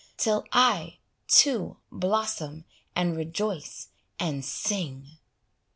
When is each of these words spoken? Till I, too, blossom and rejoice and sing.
Till 0.17 0.45
I, 0.51 0.97
too, 1.27 1.77
blossom 1.91 2.65
and 2.95 3.15
rejoice 3.15 3.89
and 4.19 4.43
sing. 4.43 5.19